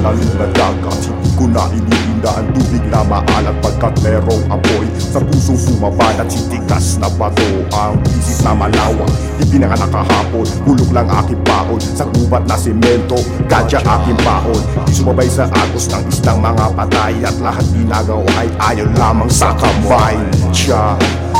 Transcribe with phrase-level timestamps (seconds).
[0.00, 1.00] malalim na dagat.
[1.04, 6.96] Hindi ko na iniinda ang tubig na maalat Pagkat merong apoy sa puso sumabalat Sitigas
[6.96, 7.44] na bato
[7.76, 9.04] ang isip na malawa
[9.44, 15.28] Ipinanganak kahapon, bulok lang aking paon Sa gubat na semento, kadya aking paon Di sumabay
[15.28, 20.16] sa agos ng isang mga patay At lahat ginagawa ay ayaw lamang sa kamay.
[20.52, 21.39] Tiyan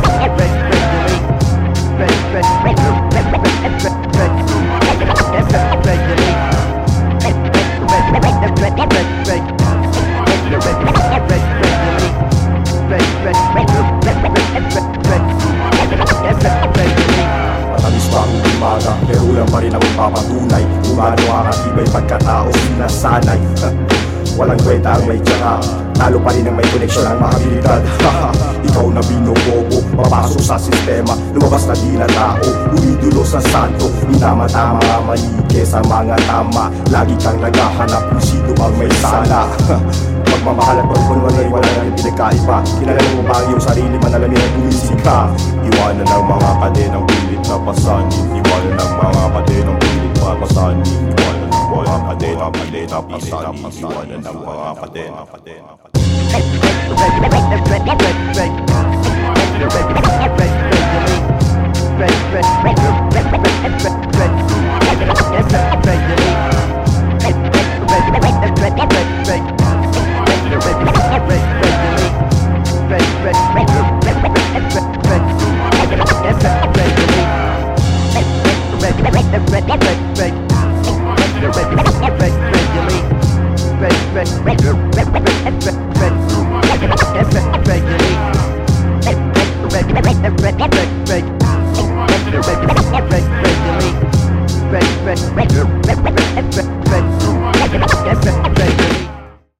[20.01, 23.41] nagpapatunay Gumagawa ka tibay pagkatao sinasanay.
[24.37, 25.61] Walang kwenta ang may tsaka.
[25.93, 27.81] Talo pa rin ang may koneksyon ang mahabilidad.
[28.67, 31.13] Ikaw na binobobo, papasok sa sistema.
[31.35, 32.41] Lumabas na di na tao,
[32.73, 33.91] umidulo sa santo.
[34.09, 36.73] Minama-tama, mali kesa mga tama.
[36.89, 39.45] Lagi kang naghahanap kung sino bang may sala.
[40.31, 42.57] Pagmamahal at pagpunwan ay wala na rin pinagkaiba.
[42.79, 45.27] Kilala mo ba ang iyong sarili, manalamin at bumisig ka.
[45.67, 48.25] Iwanan ang mga kadenang pilit na pasanin.
[48.31, 49.20] Iwanan ang mga
[52.51, 55.11] Malay na pasal Isiwan na nawa pa din
[56.31, 58.53] Red, red, red, red, red, red,
[59.69, 60.40] red,
[98.13, 98.50] regularly